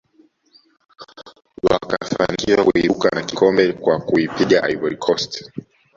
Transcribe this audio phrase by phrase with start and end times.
[1.63, 5.33] wakafanikiwa kuibuka na kikombe kwa kuipiga ivory coast